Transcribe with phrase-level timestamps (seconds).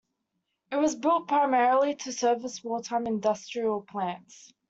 [0.71, 4.51] It was built primarily to service wartime industrial plants.